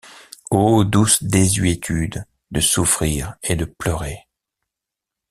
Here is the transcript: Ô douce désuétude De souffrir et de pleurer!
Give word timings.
Ô 0.49 0.83
douce 0.83 1.21
désuétude 1.21 2.25
De 2.49 2.59
souffrir 2.59 3.35
et 3.43 3.55
de 3.55 3.65
pleurer! 3.65 4.27